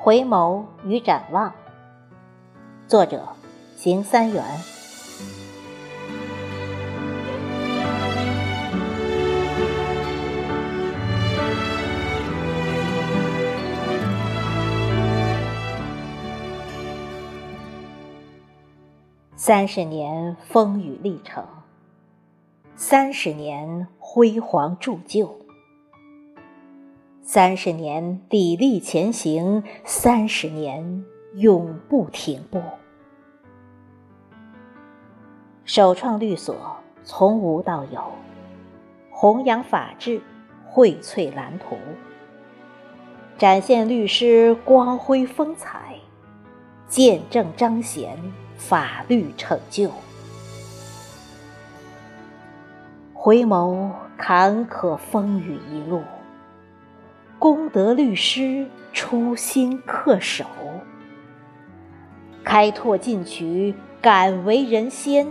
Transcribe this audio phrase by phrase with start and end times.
[0.00, 1.52] 回眸与展望，
[2.86, 3.28] 作者：
[3.76, 4.77] 邢三元。
[19.40, 21.46] 三十年风雨历程，
[22.74, 25.38] 三十年辉煌铸就。
[27.22, 31.04] 三十年砥砺前行，三十年
[31.36, 32.60] 永不停步。
[35.64, 36.56] 首创律所，
[37.04, 38.02] 从无到有，
[39.12, 40.20] 弘扬法治，
[40.68, 41.76] 荟萃蓝图，
[43.38, 45.94] 展现律师光辉风采，
[46.88, 48.18] 见证彰显
[48.58, 49.90] 法律成就。
[53.14, 56.02] 回眸坎坷风雨一路。
[57.38, 60.44] 功德律师初心恪守，
[62.42, 65.28] 开拓进取，敢为人先，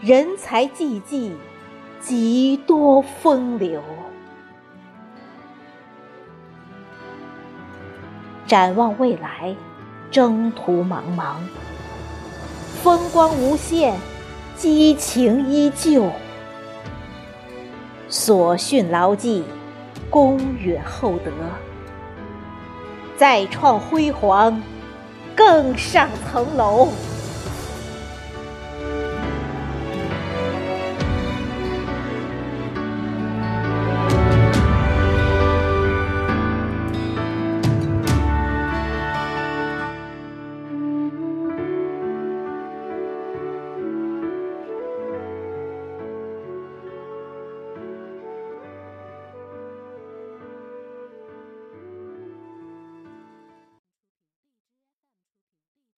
[0.00, 1.36] 人才济济，
[2.00, 3.80] 极多风流。
[8.44, 9.54] 展望未来，
[10.10, 11.36] 征途茫茫，
[12.82, 13.94] 风光无限，
[14.56, 16.10] 激情依旧，
[18.08, 19.44] 所训牢记。
[20.10, 21.30] 公允厚德，
[23.18, 24.62] 再创辉煌，
[25.36, 26.88] 更上层楼。